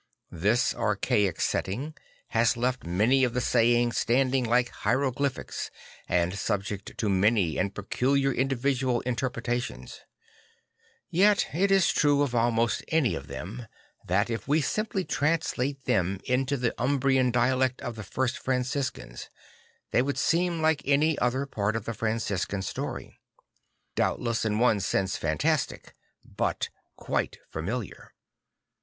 This 0.33 0.73
archaic 0.73 1.39
setting 1.39 1.93
has 2.29 2.57
left 2.57 2.87
many 2.87 3.23
of 3.23 3.35
the 3.35 3.39
sayings 3.39 3.99
standing 3.99 4.43
like 4.45 4.69
hieroglyphics 4.69 5.69
and 6.09 6.35
subject 6.39 6.97
to 6.97 7.07
many 7.07 7.59
and 7.59 7.75
peculiar 7.75 8.31
individual 8.31 9.01
interpretations, 9.01 10.01
Yet 11.11 11.53
it 11.53 11.69
is 11.69 11.91
true 11.91 12.23
of 12.23 12.33
almost 12.33 12.83
any 12.87 13.13
of 13.13 13.27
them 13.27 13.67
that 14.03 14.31
if 14.31 14.47
we 14.47 14.59
simply 14.59 15.05
translate 15.05 15.85
them 15.85 16.19
into 16.23 16.57
the 16.57 16.73
Umbrian 16.81 17.29
dialect 17.29 17.79
of 17.83 17.95
the 17.95 18.01
first 18.03 18.39
Franciscans, 18.39 19.29
they 19.91 20.01
would 20.01 20.17
seem 20.17 20.63
like 20.63 20.81
any 20.83 21.15
other 21.19 21.45
part 21.45 21.75
of 21.75 21.85
the 21.85 21.93
Franciscan 21.93 22.63
story; 22.63 23.19
doubtless 23.93 24.45
in 24.45 24.57
one 24.57 24.79
sense 24.79 25.15
fantastic, 25.15 25.93
but 26.25 26.69
quite 26.95 27.37
familiar. 27.51 28.15